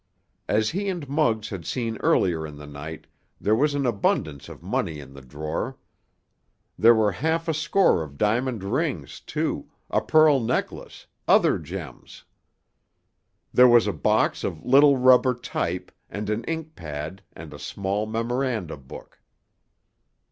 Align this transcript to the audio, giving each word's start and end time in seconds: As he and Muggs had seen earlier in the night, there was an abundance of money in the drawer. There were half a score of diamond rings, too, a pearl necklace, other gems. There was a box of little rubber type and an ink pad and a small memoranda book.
As 0.47 0.71
he 0.71 0.89
and 0.89 1.07
Muggs 1.07 1.49
had 1.49 1.63
seen 1.63 1.97
earlier 1.97 2.47
in 2.47 2.55
the 2.57 2.65
night, 2.65 3.05
there 3.39 3.53
was 3.53 3.75
an 3.75 3.85
abundance 3.85 4.49
of 4.49 4.63
money 4.63 4.99
in 4.99 5.13
the 5.13 5.21
drawer. 5.21 5.77
There 6.75 6.95
were 6.95 7.11
half 7.11 7.47
a 7.47 7.53
score 7.53 8.01
of 8.01 8.17
diamond 8.17 8.63
rings, 8.63 9.19
too, 9.19 9.69
a 9.91 10.01
pearl 10.01 10.39
necklace, 10.39 11.05
other 11.27 11.59
gems. 11.59 12.23
There 13.53 13.67
was 13.69 13.85
a 13.85 13.93
box 13.93 14.43
of 14.43 14.65
little 14.65 14.97
rubber 14.97 15.35
type 15.35 15.91
and 16.09 16.31
an 16.31 16.45
ink 16.45 16.75
pad 16.75 17.21
and 17.33 17.53
a 17.53 17.59
small 17.59 18.07
memoranda 18.07 18.77
book. 18.77 19.21